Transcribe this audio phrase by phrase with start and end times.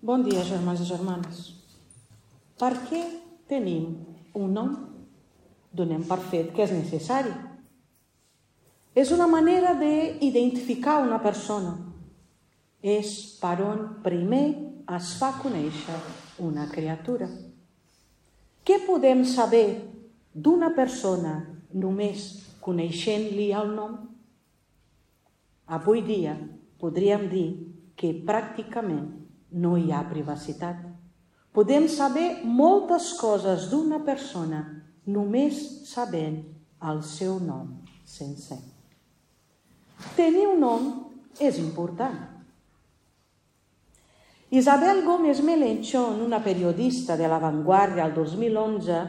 [0.00, 1.38] Bon dia, germans i germanes.
[2.54, 3.00] Per què
[3.50, 3.96] tenim
[4.38, 4.68] un nom?
[5.74, 7.32] Donem per fet que és necessari.
[8.94, 11.74] És una manera d'identificar una persona.
[12.78, 13.10] És
[13.42, 14.44] per on primer
[15.00, 15.98] es fa conèixer
[16.46, 17.26] una criatura.
[18.62, 19.66] Què podem saber
[20.30, 21.40] d'una persona
[21.74, 22.30] només
[22.62, 23.98] coneixent-li el nom?
[25.66, 26.38] Avui dia
[26.78, 27.48] podríem dir
[27.98, 29.17] que pràcticament
[29.52, 30.80] no hi ha privacitat.
[31.52, 34.62] Podem saber moltes coses d'una persona
[35.08, 36.42] només sabent
[36.84, 37.78] el seu nom
[38.08, 38.58] sencer.
[40.16, 40.90] Tenir un nom
[41.40, 42.18] és important.
[44.50, 49.00] Isabel Gómez Melenchón, una periodista de La Vanguardia al 2011,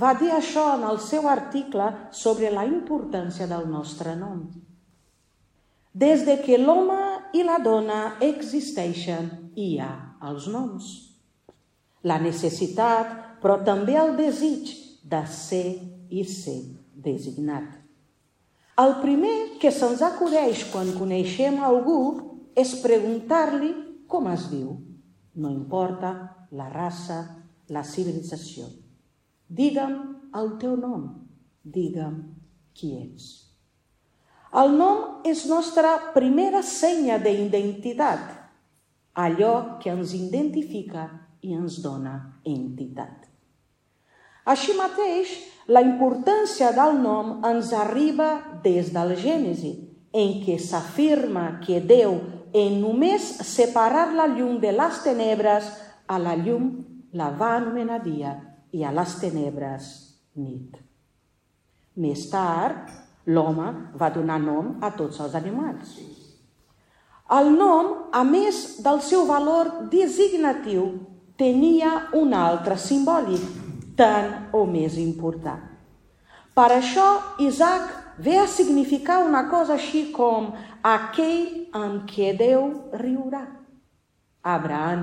[0.00, 4.46] va dir això en el seu article sobre la importància del nostre nom.
[5.96, 6.98] Des de que l'home
[7.32, 9.92] i la dona existeixen, hi ha
[10.28, 10.90] els noms.
[12.04, 14.74] La necessitat, però també el desig
[15.08, 15.78] de ser
[16.12, 16.58] i ser
[17.06, 17.70] designat.
[18.76, 21.96] El primer que se'ns acudeix quan coneixem algú
[22.52, 23.72] és preguntar-li
[24.04, 24.76] com es diu.
[25.40, 26.12] No importa
[26.52, 27.22] la raça,
[27.72, 28.68] la civilització.
[29.48, 29.96] Digue'm
[30.36, 31.08] el teu nom,
[31.64, 32.20] digue'm
[32.76, 33.45] qui ets.
[34.54, 38.20] El nom és nostra primera senya d'identitat,
[39.16, 41.08] allò que ens identifica
[41.42, 43.26] i ens dona entitat.
[44.46, 45.32] Així mateix,
[45.66, 49.72] la importància del nom ens arriba des del Gènesi,
[50.14, 52.20] en què s'afirma que Déu,
[52.54, 55.66] en només separar la llum de les tenebres,
[56.06, 56.70] a la llum
[57.18, 58.36] la va anomenar dia
[58.72, 59.90] i a les tenebres
[60.38, 60.78] nit.
[61.98, 62.86] Més tard,
[63.26, 65.96] l'home va donar nom a tots els animals.
[67.36, 70.92] El nom, a més del seu valor designatiu,
[71.36, 73.42] tenia un altre simbòlic,
[73.98, 75.64] tant o més important.
[76.56, 77.06] Per això,
[77.42, 77.90] Isaac
[78.22, 80.52] ve a significar una cosa així com
[80.86, 83.42] aquell amb què Déu riurà.
[84.46, 85.02] Abraham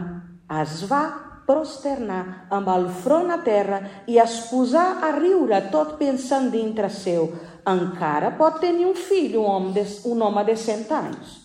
[0.63, 1.03] es va
[1.45, 7.28] prosternar amb el front a terra i es posà a riure tot pensant dintre seu
[7.69, 11.40] encara pot tenir un fill, un home de, un home de 100 anys.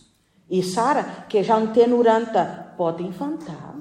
[0.49, 2.45] I Sara, que ja en té 90,
[2.79, 3.77] pot infantar.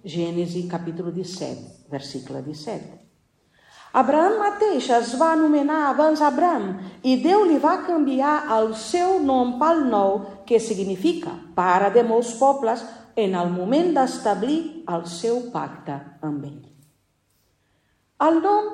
[0.00, 2.96] Gènesi capítol 17, versicle 17.
[4.00, 6.68] Abraham mateix es va anomenar abans Abraham
[7.02, 12.32] i Déu li va canviar el seu nom pel nou, que significa pare de molts
[12.38, 12.86] pobles,
[13.18, 16.62] en el moment d'establir el seu pacte amb ell.
[18.24, 18.70] El nom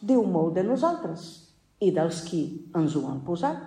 [0.00, 1.41] diu molt de nosaltres
[1.82, 2.42] i dels qui
[2.78, 3.62] ens ho han posat,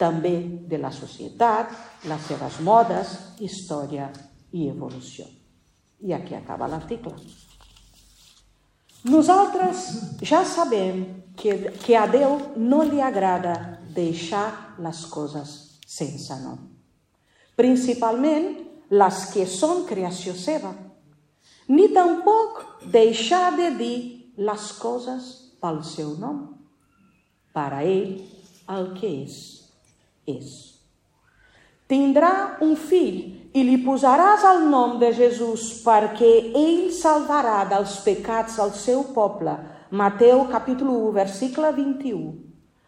[0.00, 0.34] també
[0.68, 1.70] de la societat,
[2.10, 3.14] les seves modes,
[3.44, 4.08] història
[4.56, 5.26] i evolució.
[6.02, 7.14] I aquí acaba l'article.
[9.12, 9.84] Nosaltres
[10.22, 11.04] ja sabem
[11.36, 13.54] que, que a Déu no li agrada
[13.94, 15.54] deixar les coses
[15.86, 16.58] sense nom.
[17.58, 18.48] Principalment
[18.92, 20.72] les que són creació seva,
[21.68, 22.62] ni tampoc
[22.94, 23.96] deixar de dir
[24.36, 25.30] les coses
[25.62, 26.61] pel seu nom.
[27.52, 28.20] Per a ell,
[28.72, 29.38] el que és,
[30.24, 30.52] és.
[31.92, 33.18] Tindrà un fill
[33.52, 39.58] i li posaràs el nom de Jesús perquè ell salvarà dels pecats al seu poble.
[39.92, 42.32] Mateu capítol 1, versicle 21.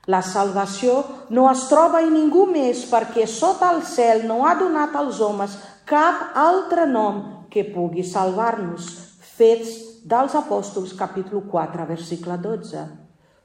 [0.09, 0.97] La salvació
[1.37, 5.61] no es troba en ningú més perquè sota el cel no ha donat als homes
[5.85, 8.89] cap altre nom que pugui salvar-nos.
[9.37, 9.77] Fets
[10.09, 13.04] dels Apòstols capítol 4, versicle 12.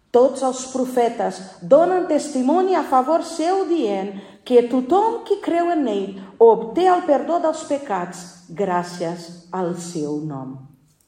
[0.10, 4.16] Tots els profetes donen testimoni a favor seu dient
[4.48, 10.56] que tothom que creu en ell obté el perdó dels pecats gràcies al seu nom.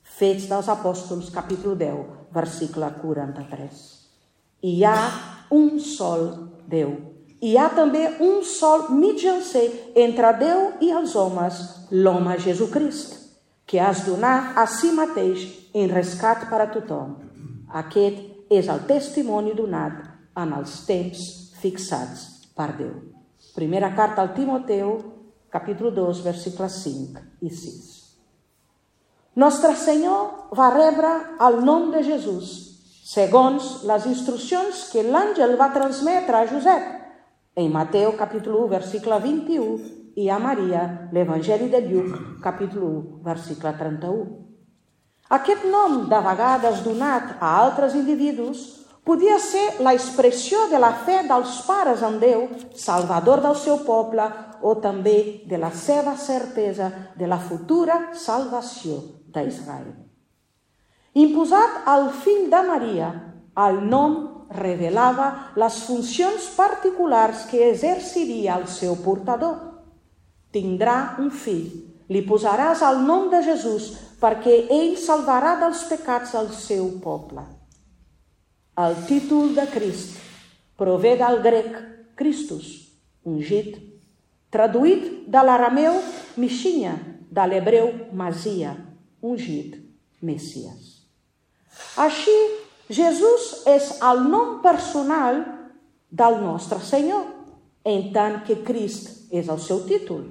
[0.06, 2.04] Fets dels Apòstols, capítol 10,
[2.36, 3.82] versicle 43.
[4.70, 4.98] Hi ha
[5.58, 6.28] un sol
[6.70, 6.94] Déu.
[7.42, 9.66] Hi ha també un sol mitjancer
[9.98, 11.58] entre Déu i els homes,
[11.90, 13.18] l'home Jesucrist,
[13.66, 17.18] que has donat a si mateix en rescat per a tothom.
[17.82, 20.02] Aquest és el testimoni donat
[20.42, 21.24] en els temps
[21.62, 22.28] fixats
[22.58, 22.94] per Déu.
[23.56, 24.98] Primera carta al Timoteu,
[25.52, 27.92] capítol 2, versicles 5 i 6.
[29.42, 31.12] Nostre Senyor va rebre
[31.48, 32.52] el nom de Jesús
[33.12, 36.92] segons les instruccions que l'àngel va transmetre a Josep
[37.56, 39.80] en Mateu capítol 1, versicle 21
[40.16, 44.51] i a Maria, l'Evangeli de Lluc, capítol 1, versicle 31.
[45.32, 48.66] Aquest nom, de vegades donat a altres individus,
[49.08, 54.26] podia ser la expressió de la fe dels pares en Déu, salvador del seu poble,
[54.62, 59.00] o també de la seva certesa de la futura salvació
[59.34, 59.94] d'Israel.
[61.18, 63.10] Imposat al fill de Maria,
[63.66, 64.20] el nom
[64.56, 69.56] revelava les funcions particulars que exerciria el seu portador.
[70.52, 73.92] Tindrà un fill, li posaràs el nom de Jesús
[74.22, 77.44] perquè ell salvarà dels pecats el seu poble.
[78.82, 80.20] El títol de Crist
[80.80, 81.78] prové del grec
[82.20, 82.68] Christus,
[83.24, 83.78] ungit,
[84.52, 85.98] traduït de l'arameu
[86.42, 86.96] Mixinya,
[87.32, 88.76] de l'hebreu Masia,
[89.22, 89.78] ungit,
[90.22, 91.02] Messias.
[91.98, 92.36] Així,
[92.92, 95.40] Jesús és el nom personal
[96.12, 97.24] del nostre Senyor,
[97.88, 100.26] en tant que Crist és el seu títol.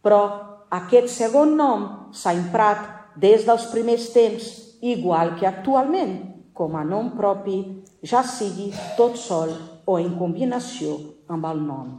[0.00, 0.22] Però
[0.70, 2.82] aquest segon nom s'ha emprat
[3.16, 4.46] des dels primers temps,
[4.82, 6.18] igual que actualment,
[6.52, 7.60] com a nom propi,
[8.02, 9.52] ja sigui tot sol
[9.86, 10.96] o en combinació
[11.28, 11.90] amb el nom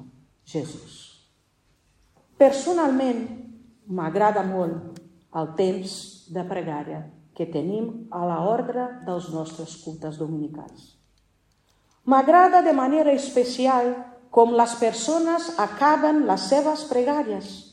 [0.46, 1.04] Jesús.
[2.38, 3.24] Personalment,
[3.88, 5.00] m'agrada molt
[5.38, 5.94] el temps
[6.34, 7.06] de pregària
[7.38, 10.98] que tenim a l'ordre dels nostres cultes dominicals.
[12.08, 13.94] M'agrada de manera especial
[14.32, 17.67] com les persones acaben les seves pregàries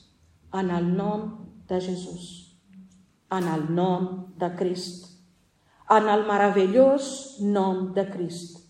[0.54, 1.26] en el nom
[1.68, 2.56] de Jesús,
[3.30, 5.14] en el nom de Crist
[5.90, 8.60] en el meravellós nom de Crist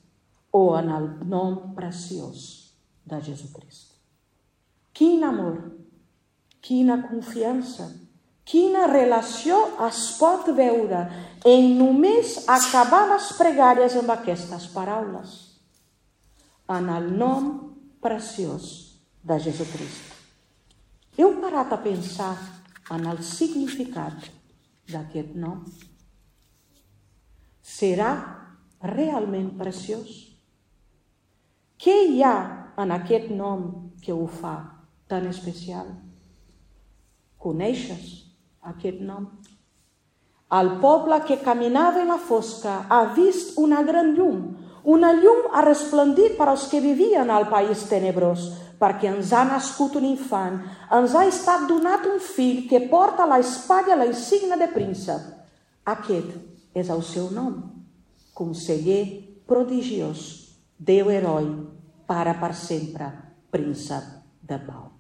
[0.51, 3.95] o en el nom preciós de Jesucrist.
[4.95, 5.59] Quin amor,
[6.63, 7.89] quina confiança,
[8.47, 9.59] quina relació
[9.89, 11.05] es pot veure
[11.45, 15.37] en només acabar les pregàries amb aquestes paraules.
[16.71, 17.51] En el nom
[18.03, 18.73] preciós
[19.23, 20.14] de Jesucrist.
[21.45, 22.35] Parat a pensar
[22.95, 24.31] en el significat
[24.89, 25.61] d'aquest nom?
[27.65, 28.13] serà
[28.85, 30.13] realment preciós?
[31.81, 32.37] Què hi ha
[32.81, 33.65] en aquest nom
[34.05, 34.55] que ho fa
[35.09, 35.89] tan especial?
[37.41, 38.13] Coneixes
[38.73, 39.27] aquest nom?
[40.55, 44.45] El poble que caminava en la fosca ha vist una gran llum.
[44.85, 48.51] Una llum ha resplendit per als que vivien al país tenebrós,
[48.81, 50.61] perquè ens ha nascut un infant,
[50.93, 55.21] ens ha estat donat un fill que porta a l'espatlla la insignia de príncep.
[55.85, 56.35] Aquest
[56.75, 57.55] és el seu nom.
[58.35, 59.05] Conseller
[59.47, 60.45] prodigiós,
[60.75, 61.47] Déu heroi,
[62.05, 63.07] para per sempre,
[63.51, 64.03] príncep
[64.43, 64.91] de pau.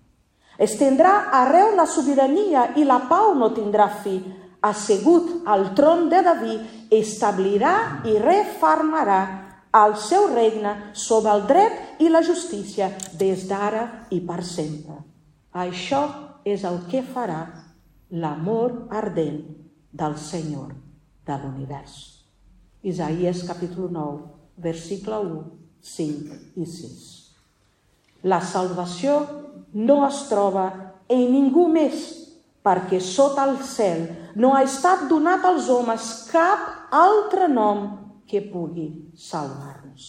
[0.56, 4.20] Estendrà arreu la sobirania i la pau no tindrà fi.
[4.64, 6.60] Assegut al tron de David,
[6.94, 7.74] establirà
[8.06, 9.43] i reformarà
[9.74, 15.00] el seu regne sobre el dret i la justícia des d'ara i per sempre.
[15.54, 16.02] Això
[16.46, 17.42] és el que farà
[18.14, 19.42] l'amor ardent
[19.90, 20.74] del Senyor
[21.26, 21.94] de l'univers.
[22.82, 24.18] Isaías capítol 9,
[24.62, 25.42] versicle 1,
[25.80, 27.04] 5 i 6.
[28.30, 29.16] La salvació
[29.74, 30.68] no es troba
[31.08, 32.04] en ningú més,
[32.64, 34.06] perquè sota el cel
[34.40, 40.06] no ha estat donat als homes cap altre nom que pugui salvar-nos.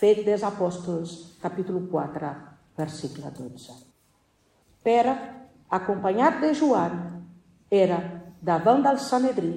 [0.00, 2.30] Fet dels Apòstols, capítol 4,
[2.78, 3.76] versicle 12.
[4.82, 5.14] Pere,
[5.68, 6.96] acompanyat de Joan,
[7.70, 8.00] era
[8.42, 9.52] davant del Sanedrí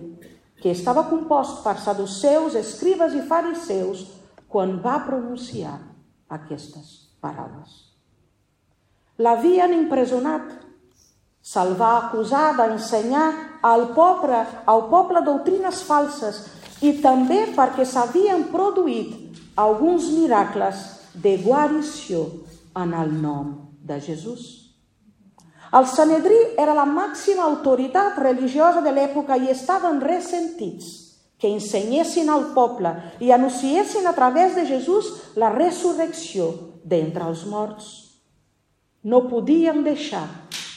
[0.64, 4.06] que estava compost per saduceus, escribes i fariseus,
[4.48, 5.74] quan va pronunciar
[6.32, 7.74] aquestes paraules.
[9.20, 10.46] L'havien impresonat,
[11.44, 13.26] se'l va acusar d'ensenyar
[13.66, 16.40] al poble, al poble doctrines falses
[16.84, 20.82] i també perquè s'havien produït alguns miracles
[21.14, 22.26] de guarició
[22.76, 24.44] en el nom de Jesús.
[25.74, 30.92] El Sanedrí era la màxima autoritat religiosa de l'època i estaven ressentits
[31.42, 36.52] que ensenyessin al poble i anunciessin a través de Jesús la resurrecció
[36.86, 37.88] d'entre els morts.
[39.04, 40.24] No podien deixar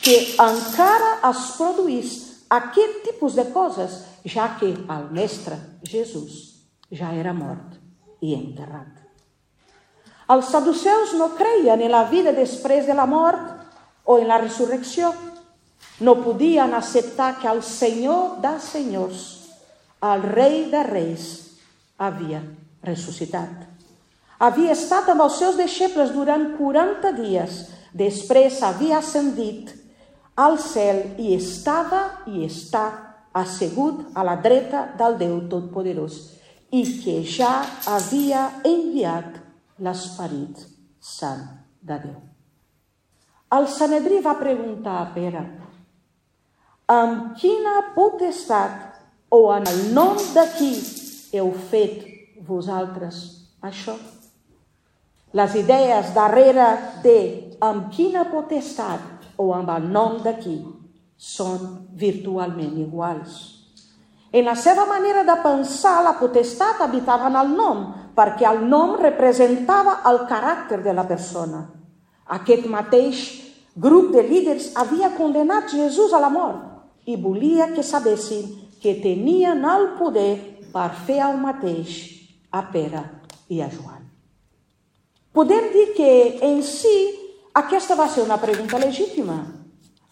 [0.02, 2.16] que encara es produís
[2.48, 5.56] aquest tipus de coses, ja que el mestre
[5.86, 6.56] Jesús
[6.90, 7.78] ja era mort
[8.20, 9.02] i enterrat.
[10.26, 13.54] Els saduceus no creien en la vida després de la mort
[14.04, 15.12] o en la resurrecció.
[16.02, 19.22] No podien acceptar que el Senyor de senyors,
[20.02, 21.28] el rei de reis,
[21.96, 22.42] havia
[22.82, 23.64] ressuscitat.
[24.42, 27.62] Havia estat amb els seus deixebles durant 40 dies,
[27.94, 29.72] després havia ascendit
[30.36, 33.05] al cel i estava i està
[33.36, 36.16] assegut a la dreta del Déu Totpoderós
[36.74, 39.36] i que ja havia enviat
[39.84, 40.64] l'Esperit
[41.00, 41.44] Sant
[41.84, 42.16] de Déu.
[43.56, 45.44] El Sanedrí va preguntar a Pere,
[46.90, 48.96] amb quina potestat
[49.30, 50.72] o en el nom de qui
[51.36, 52.02] heu fet
[52.46, 53.20] vosaltres
[53.62, 53.94] això?
[55.36, 56.68] Les idees darrere
[57.04, 57.18] de
[57.60, 60.56] amb quina potestat o amb el nom de qui
[61.16, 63.36] són virtualment iguals.
[64.32, 67.82] En la seva manera de pensar, la potestat habitava en el nom,
[68.16, 71.62] perquè el nom representava el caràcter de la persona.
[72.36, 73.22] Aquest mateix
[73.76, 78.48] grup de líders havia condenat Jesús a la mort i volia que sabessin
[78.82, 80.32] que tenien el poder
[80.72, 82.00] per fer el mateix
[82.50, 83.04] a Pere
[83.52, 84.02] i a Joan.
[85.36, 86.10] Podem dir que
[86.48, 86.96] en si
[87.56, 89.36] aquesta va ser una pregunta legítima.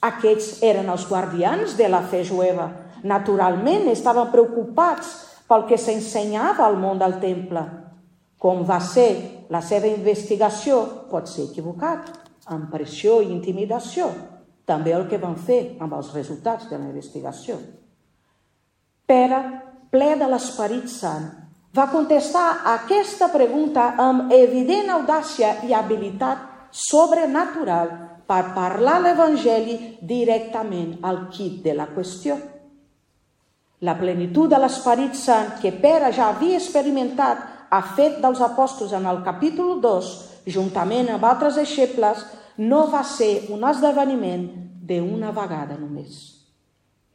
[0.05, 2.69] Aquests eren els guardians de la fe jueva.
[3.05, 5.13] Naturalment estaven preocupats
[5.49, 7.63] pel que s'ensenyava al món del temple.
[8.41, 12.11] Com va ser la seva investigació pot ser equivocat,
[12.53, 14.11] amb pressió i intimidació.
[14.69, 17.57] També el que van fer amb els resultats de la investigació.
[19.09, 19.41] Pere,
[19.93, 21.27] ple de l'Esperit Sant,
[21.75, 27.93] va contestar aquesta pregunta amb evident audàcia i habilitat sobrenatural
[28.29, 32.37] per parlar l'Evangeli directament al quid de la qüestió.
[33.85, 39.09] La plenitud de l'Esperit Sant que Pere ja havia experimentat a fet dels apòstols en
[39.11, 40.13] el capítol 2,
[40.55, 42.23] juntament amb altres deixebles,
[42.57, 44.47] no va ser un esdeveniment
[44.85, 46.21] d'una vegada només.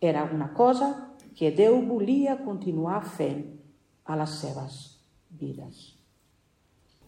[0.02, 0.92] Era una cosa
[1.36, 3.46] que Déu volia continuar fent
[4.06, 4.82] a les seves
[5.40, 5.99] vides.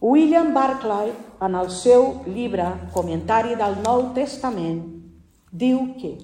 [0.02, 4.80] William Barclay, en el seu llibre Comentari del Nou Testament,
[5.54, 6.16] diu que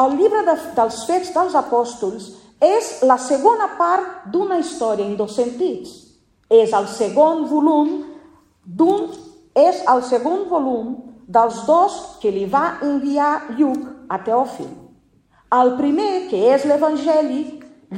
[0.00, 2.30] el llibre de, dels fets dels apòstols
[2.64, 5.92] és la segona part d'una història en dos sentits.
[6.48, 7.92] És el segon volum
[8.64, 9.10] d'un
[9.60, 10.96] és el segon volum
[11.28, 14.72] dels dos que li va enviar Lluc a Teòfil.
[15.52, 17.44] El primer, que és l'Evangeli,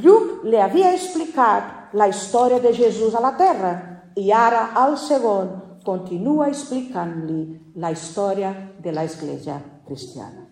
[0.03, 5.51] Lluc li havia explicat la història de Jesús a la terra i ara el segon
[5.85, 7.41] continua explicant-li
[7.75, 10.47] la història de l'Església cristiana.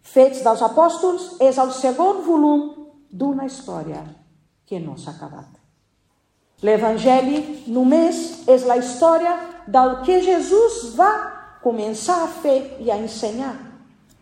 [0.00, 2.62] Fets dels Apòstols és el segon volum
[3.10, 4.02] d'una història
[4.66, 5.48] que no s'ha acabat.
[6.62, 9.36] L'Evangeli només és la història
[9.66, 11.10] del que Jesús va
[11.62, 13.54] començar a fer i a ensenyar.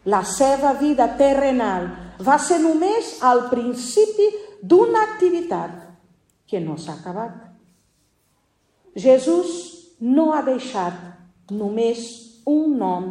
[0.06, 1.88] La seva vida terrenal
[2.24, 4.28] va ser només el principi
[4.62, 5.74] d'una activitat
[6.48, 7.47] que no s'ha acabat.
[8.98, 10.94] Jesús no ha deixat
[11.54, 12.00] només
[12.46, 13.04] un nom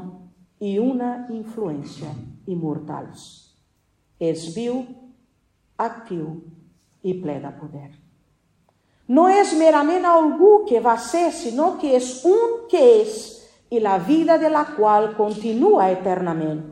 [0.60, 2.12] i una influència
[2.48, 3.24] immortals.
[4.20, 4.82] És viu,
[5.77, 6.27] actiu
[7.08, 7.89] i ple de poder.
[9.08, 13.20] No és merament algú que va ser, sinó que és un que és
[13.72, 16.65] i la vida de la qual continua eternament.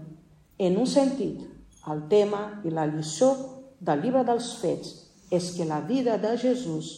[0.60, 1.40] En un sentit,
[1.88, 3.32] el tema i la lliçó
[3.80, 4.92] del llibre dels fets
[5.32, 6.92] és que la vida de Jesús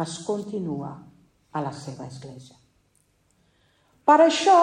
[0.00, 1.09] es continua
[1.52, 2.56] a la seva església.
[4.04, 4.60] Per això,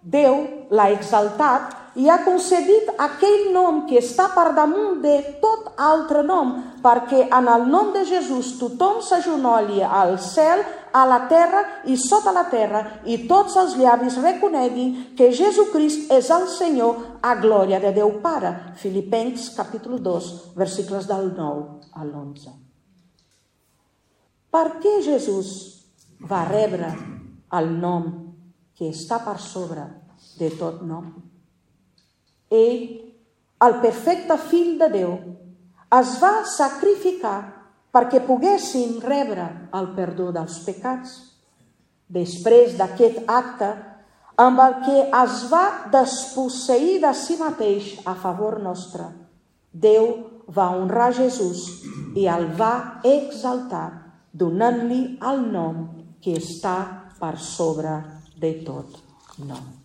[0.00, 0.36] Déu
[0.72, 6.54] l'ha exaltat i ha concedit aquell nom que està per damunt de tot altre nom,
[6.80, 12.32] perquè en el nom de Jesús tothom s'agenolli al cel, a la terra i sota
[12.32, 17.92] la terra, i tots els llavis reconeguin que Jesucrist és el Senyor a glòria de
[17.92, 18.54] Déu Pare.
[18.80, 22.56] Filipencs capítol 2, versicles del 9 a l'11.
[24.50, 25.79] Per què Jesús
[26.28, 26.90] va rebre
[27.56, 28.08] el nom
[28.76, 29.84] que està per sobre
[30.38, 31.12] de tot nom.
[32.50, 32.82] Ell,
[33.64, 35.14] el perfecte fill de Déu,
[36.00, 37.38] es va sacrificar
[37.94, 39.46] perquè poguessin rebre
[39.76, 41.16] el perdó dels pecats.
[42.10, 43.70] Després d'aquest acte,
[44.40, 49.06] amb el que es va desposseir de si mateix a favor nostre,
[49.70, 50.08] Déu
[50.50, 51.84] va honrar Jesús
[52.18, 53.86] i el va exaltar,
[54.34, 56.78] donant-li el nom que està
[57.20, 57.98] per sobre
[58.40, 58.98] de tot
[59.44, 59.80] nom.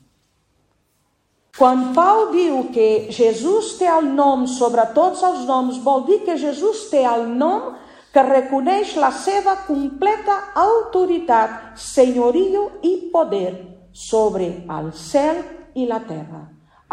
[1.56, 6.36] Quan Pau diu que Jesús té el nom sobre tots els noms, vol dir que
[6.36, 7.78] Jesús té el nom
[8.12, 13.54] que reconeix la seva completa autoritat, senyorio i poder
[13.92, 15.42] sobre el cel
[15.76, 16.44] i la terra.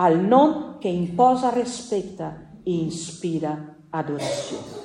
[0.02, 2.30] El nom que imposa respecte
[2.64, 3.54] i inspira
[3.90, 4.81] adoració.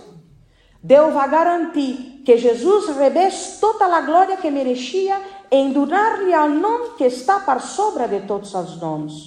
[0.87, 5.17] Déu va garantir que Jesus rebés tota la glòria que mereixia
[5.51, 9.17] en donar-li el nom que està per sobre de tots els noms.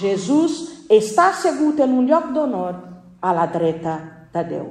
[0.00, 2.80] Jesús està assegut en un lloc d'honor
[3.22, 3.96] a la dreta
[4.34, 4.66] de Déu.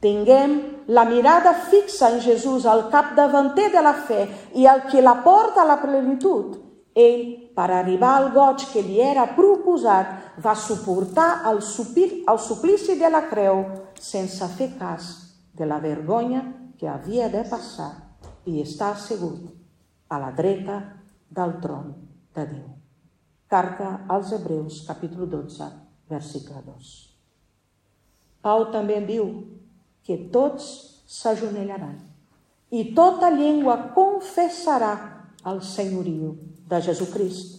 [0.00, 0.56] Tinguem
[0.88, 5.64] la mirada fixa en Jesús, el capdavanter de la fe i el que la porta
[5.64, 6.56] a la plenitud.
[6.96, 12.96] Ell, per arribar al goig que li era proposat, va suportar el, supir, el suplici
[12.96, 13.60] de la creu
[14.00, 15.10] sense fer cas
[15.56, 16.40] de la vergonya
[16.80, 17.90] que havia de passar
[18.48, 19.44] i està assegut
[20.08, 20.78] a la dreta
[21.28, 21.92] del tron
[22.36, 22.66] de Déu.
[23.46, 25.68] Carta als Hebreus, capítol 12,
[26.08, 26.90] versicle 2.
[28.40, 29.28] Pau també diu
[30.06, 30.66] que tots
[31.06, 31.96] s'ajonellaran
[32.72, 34.92] i tota llengua confessarà
[35.46, 36.34] el senyoriu
[36.66, 37.54] de Jesucrist.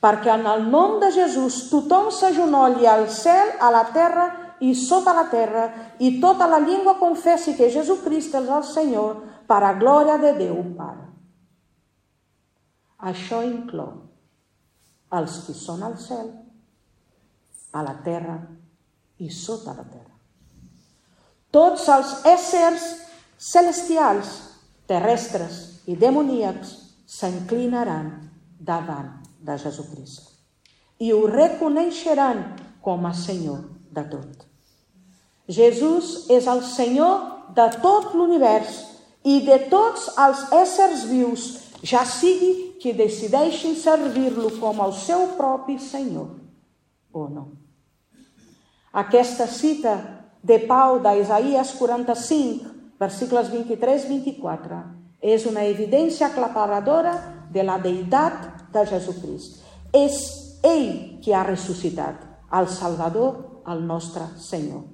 [0.00, 4.28] Perquè en el nom de Jesús tothom s'agenolli al cel, a la terra
[4.60, 5.66] i sota la terra,
[6.00, 9.16] i tota la llengua confessi que Jesucrist és el Senyor,
[9.48, 11.08] per a glòria de Déu Pare.
[13.10, 13.96] Això inclou
[15.16, 16.28] els que són al cel,
[17.72, 18.36] a la terra
[19.20, 20.16] i sota la terra.
[21.50, 22.84] Tots els éssers
[23.40, 24.30] celestials,
[24.86, 26.76] terrestres i demoníacs
[27.10, 28.29] s'inclinaran
[28.60, 30.30] davant de Jesucrist
[31.00, 32.42] i ho reconeixeran
[32.84, 34.44] com a Senyor de tot.
[35.48, 38.84] Jesús és el Senyor de tot l'univers
[39.24, 41.46] i de tots els éssers vius,
[41.82, 46.36] ja sigui que decideixin servir-lo com el seu propi Senyor
[47.12, 47.48] o no.
[48.92, 49.96] Aquesta cita
[50.42, 54.80] de Pau d'Isaías 45, versicles 23-24,
[55.20, 59.60] és una evidència aclaparadora de la deïtat de Jesucrist.
[59.96, 60.20] És
[60.66, 62.22] ell qui ha ressuscitat,
[62.56, 64.84] el Salvador, el nostre Senyor.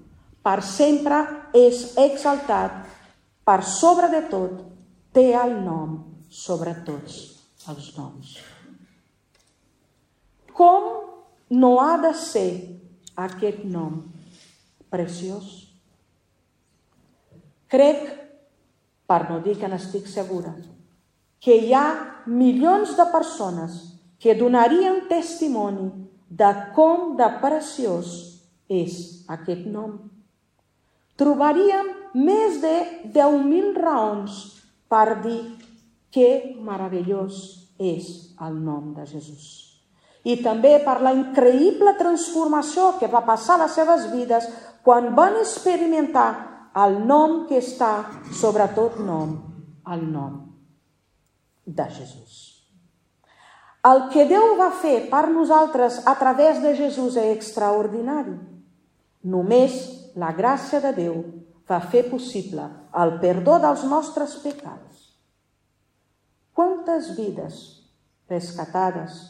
[0.42, 1.20] Per sempre
[1.56, 2.84] és exaltat,
[3.46, 4.60] per sobre de tot,
[5.14, 5.96] té el nom
[6.30, 7.16] sobre tots
[7.70, 8.36] els noms.
[10.56, 10.86] Com
[11.52, 12.50] no ha de ser
[13.26, 14.00] aquest nom
[14.92, 15.66] preciós?
[17.70, 18.06] Crec,
[19.06, 20.54] per no dir que n'estic segura,
[21.40, 21.86] que hi ha
[22.26, 23.76] milions de persones
[24.18, 25.90] que donarien testimoni
[26.28, 28.14] de com de preciós
[28.68, 29.98] és aquest nom.
[31.16, 32.74] Trobaríem més de
[33.14, 34.40] 10.000 raons
[34.90, 35.40] per dir
[36.12, 37.38] que meravellós
[37.78, 38.08] és
[38.42, 39.46] el nom de Jesús.
[40.26, 44.48] I també per la increïble transformació que va passar a les seves vides
[44.82, 46.28] quan van experimentar
[46.82, 49.38] el nom que està sobre tot nom,
[49.86, 50.55] el nom
[51.66, 52.42] de Jesús.
[53.86, 58.34] El que Déu va fer per nosaltres a través de Jesús és extraordinari.
[59.26, 59.76] Només
[60.18, 61.20] la gràcia de Déu
[61.68, 62.64] va fer possible
[63.02, 65.04] el perdó dels nostres pecats.
[66.56, 67.60] Quantes vides
[68.30, 69.20] rescatades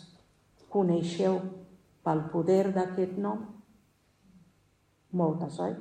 [0.73, 1.41] coneixeu
[2.07, 3.43] pel poder d'aquest nom?
[5.17, 5.75] Moltes, oi?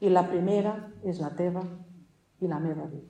[0.00, 1.66] I la primera és la teva
[2.40, 3.09] i la meva vida.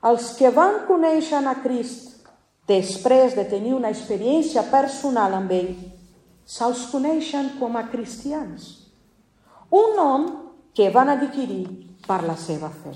[0.00, 2.22] Els que van conèixer a Crist
[2.70, 5.74] després de tenir una experiència personal amb ell,
[6.48, 8.70] se'ls coneixen com a cristians.
[9.68, 10.24] Un nom
[10.72, 11.66] que van adquirir
[12.06, 12.94] per la seva fe.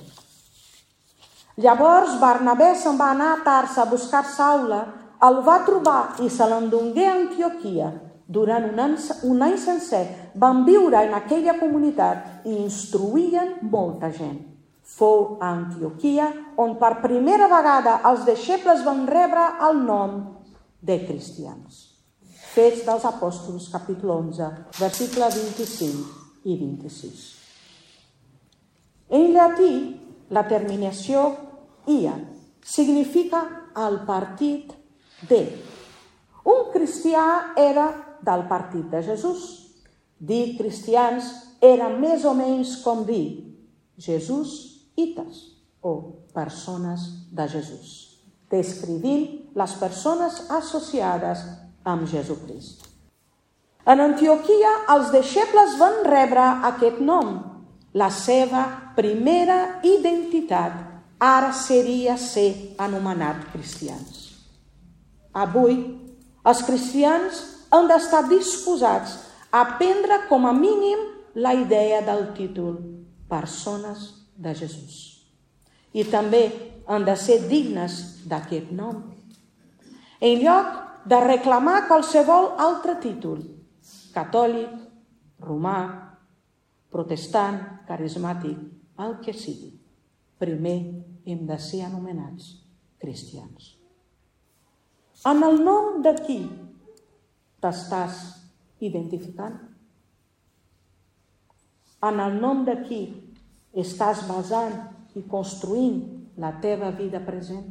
[1.61, 4.81] Llavors Barnabé se'n va anar a Tarsa a buscar Saula,
[5.29, 7.93] el va trobar i se l'endongué a Antioquia.
[8.25, 8.97] Durant un any,
[9.29, 10.03] un any sencer
[10.41, 14.54] van viure en aquella comunitat i instruïen molta gent
[14.85, 16.29] fou a Antioquia,
[16.61, 20.19] on per primera vegada els deixebles van rebre el nom
[20.85, 21.81] de cristians.
[22.55, 27.25] Fets dels Apòstols, capítol 11, versicle 25 i 26.
[29.17, 29.73] En llatí,
[30.31, 31.25] la terminació
[31.91, 32.15] ia
[32.65, 33.43] significa
[33.85, 34.73] el partit
[35.29, 35.41] de.
[36.45, 37.89] Un cristià era
[38.25, 39.49] del partit de Jesús.
[40.21, 43.57] Dir cristians era més o menys com dir
[44.01, 51.45] Jesús ites o persones de Jesús, descrivint les persones associades
[51.85, 52.89] amb Jesucrist.
[53.85, 57.35] En Antioquia, els deixebles van rebre aquest nom.
[57.95, 58.65] La seva
[58.97, 60.81] primera identitat
[61.21, 64.33] ara seria ser anomenat cristians.
[65.35, 65.77] Avui,
[66.49, 69.19] els cristians han d'estar disposats
[69.53, 71.05] a prendre com a mínim
[71.35, 72.77] la idea del títol
[73.29, 75.27] Persones de Jesús.
[75.95, 76.47] I també
[76.87, 79.03] han de ser dignes d'aquest nom.
[80.21, 83.45] En lloc de reclamar qualsevol altre títol,
[84.15, 84.73] catòlic,
[85.45, 85.79] romà,
[86.91, 88.59] protestant, carismàtic,
[89.05, 89.73] el que sigui,
[90.39, 90.79] primer
[91.27, 92.55] hem de ser anomenats
[93.03, 93.75] cristians.
[95.27, 96.41] En el nom de qui
[97.65, 98.19] t'estàs
[98.85, 99.57] identificant?
[102.05, 103.01] En el nom de qui
[103.75, 104.75] estàs basant
[105.19, 106.01] i construint
[106.41, 107.67] la teva vida present?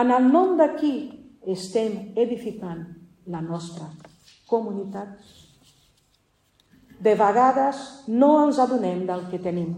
[0.00, 0.94] En el nom de qui
[1.50, 2.84] estem edificant
[3.26, 3.88] la nostra
[4.46, 5.16] comunitat?
[7.00, 9.72] de vegades no ens adonem del que tenim.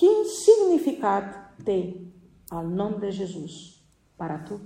[0.00, 1.34] Quin significat
[1.66, 1.80] té
[2.56, 3.56] el nom de Jesús
[4.16, 4.56] per a tu?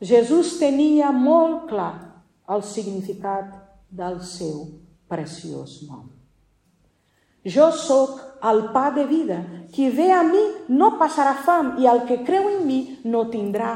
[0.00, 1.92] Jesús tenia molt clar
[2.48, 3.52] el significat
[3.92, 4.64] del seu
[5.12, 6.08] preciós nom.
[7.44, 9.40] Jo sóc el pa de vida.
[9.72, 13.72] Qui ve a mi no passarà fam i el que creu en mi no tindrà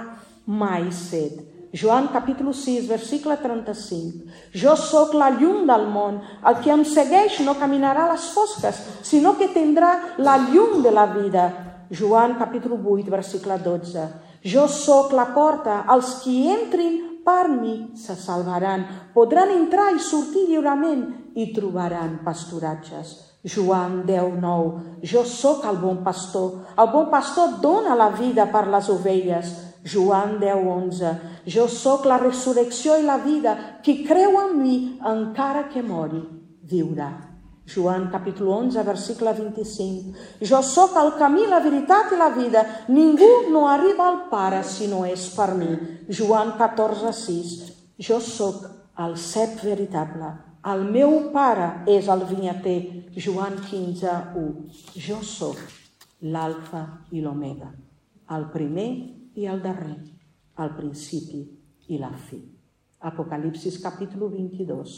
[0.47, 1.41] mai set.
[1.75, 4.29] Joan capítol 6, versicle 35.
[4.55, 6.21] Jo sóc la llum del món.
[6.47, 10.93] El que em segueix no caminarà a les fosques, sinó que tindrà la llum de
[10.95, 11.49] la vida.
[11.91, 14.07] Joan capítol 8, versicle 12.
[14.45, 15.83] Jo sóc la porta.
[15.91, 18.87] Els qui entrin per mi se salvaran.
[19.15, 23.34] Podran entrar i sortir lliurement i trobaran pasturatges.
[23.45, 25.01] Joan 10, 9.
[25.05, 26.65] Jo sóc el bon pastor.
[26.81, 29.53] El bon pastor dona la vida per les ovelles.
[29.85, 31.13] Joan 10, 11.
[31.45, 33.55] Jo sóc la resurrecció i la vida.
[33.85, 36.23] Qui creu en mi, encara que mori,
[36.65, 37.11] viurà.
[37.69, 40.25] Joan capítol 11, versicle 25.
[40.41, 42.65] Jo sóc el camí, la veritat i la vida.
[42.89, 45.71] Ningú no arriba al Pare si no és per mi.
[46.09, 47.55] Joan 14, 6.
[48.01, 48.65] Jo sóc
[49.05, 50.33] el cep veritable.
[50.73, 52.79] El meu pare és el vinyater.
[53.15, 54.79] Joan 15, 1.
[54.99, 55.61] Jo sóc
[56.35, 56.83] l'alfa
[57.15, 57.69] i l'omega,
[58.35, 58.89] el primer
[59.39, 60.01] i el darrer,
[60.59, 61.45] el principi
[61.95, 62.41] i la fi.
[63.07, 64.97] Apocalipsis capítol 22,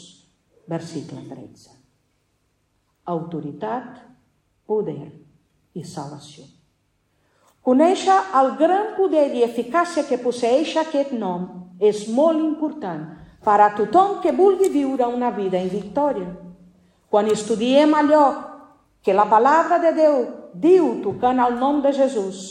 [0.71, 1.77] versicle 13
[3.07, 4.03] autoritat,
[4.67, 5.07] poder
[5.77, 6.43] i salvació.
[7.67, 11.47] Conèixer el gran poder i eficàcia que posseix aquest nom
[11.83, 13.07] és molt important
[13.47, 16.27] per a tothom que vulgui viure una vida en victòria.
[17.07, 18.25] Quan estudiem allò
[18.99, 20.17] que la paraula de Déu
[20.51, 22.41] diu tocant el nom de Jesús,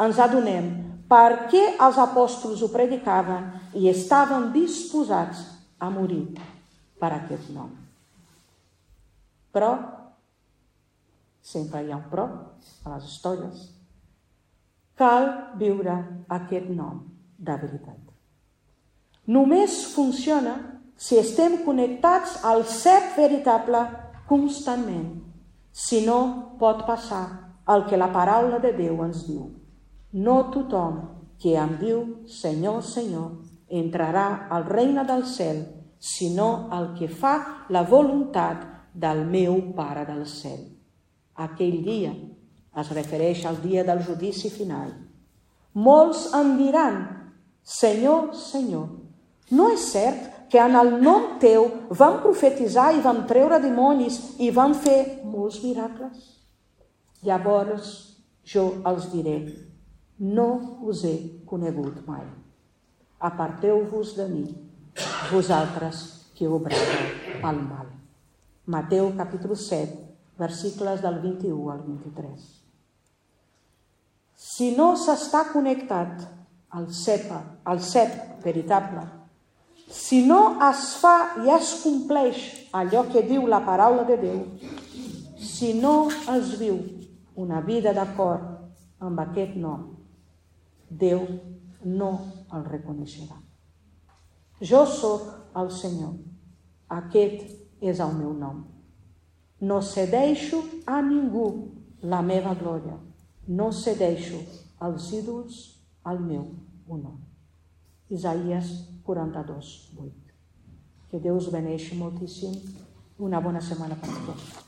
[0.00, 0.70] ens adonem
[1.10, 5.44] per què els apòstols ho predicaven i estaven disposats
[5.76, 6.24] a morir
[6.96, 7.68] per aquest nom.
[9.52, 9.72] Però
[11.44, 12.28] sempre hi ha un però
[12.84, 13.68] a les històries.
[14.96, 15.28] Cal
[15.60, 16.00] viure
[16.40, 17.04] aquest nom
[17.36, 18.07] de veritat.
[19.28, 20.54] Només funciona
[20.96, 23.82] si estem connectats al cep veritable
[24.28, 25.10] constantment.
[25.70, 27.24] Si no, pot passar
[27.68, 29.44] el que la paraula de Déu ens diu.
[30.12, 30.96] No tothom
[31.38, 33.28] que em diu Senyor, Senyor,
[33.68, 35.60] entrarà al regne del cel,
[36.00, 38.64] sinó el que fa la voluntat
[38.94, 40.64] del meu Pare del cel.
[41.36, 42.14] Aquell dia
[42.80, 44.90] es refereix al dia del judici final.
[45.74, 46.98] Molts em diran,
[47.62, 48.88] Senyor, Senyor,
[49.50, 51.66] no és cert que en el nom teu
[52.00, 56.36] vam profetitzar i vam treure dimonis i vam fer molts miracles?
[57.24, 57.90] Llavors
[58.48, 59.38] jo els diré,
[60.18, 60.48] no
[60.88, 62.24] us he conegut mai.
[63.18, 64.44] Aparteu-vos de mi,
[65.32, 66.04] vosaltres
[66.38, 67.88] que obreu el mal.
[68.66, 69.98] Mateu capítol 7,
[70.38, 72.48] versicles del 21 al 23.
[74.38, 76.22] Si no s'està connectat
[76.78, 79.02] al cepa, al cep veritable,
[79.88, 84.40] si no es fa i es compleix allò que diu la paraula de Déu,
[85.40, 86.78] si no es viu
[87.36, 88.44] una vida d'acord
[89.00, 89.94] amb aquest nom,
[90.88, 91.20] Déu
[91.84, 92.10] no
[92.52, 93.36] el reconeixerà.
[94.60, 96.16] Jo sóc el Senyor.
[96.88, 97.44] Aquest
[97.84, 98.64] és el meu nom.
[99.60, 101.46] No cedeixo a ningú
[102.02, 102.96] la meva glòria.
[103.46, 104.40] No cedeixo
[104.80, 105.62] als ídols
[106.08, 106.46] el meu
[106.88, 107.27] honor.
[108.10, 110.12] Isaías 42, 8.
[111.10, 112.56] Que Déu us beneixi moltíssim.
[113.18, 114.67] Una bona setmana per a tots.